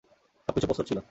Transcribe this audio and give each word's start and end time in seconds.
সবকিছু 0.47 0.67
প্রস্তুত 0.67 0.85
ছিল। 0.87 0.99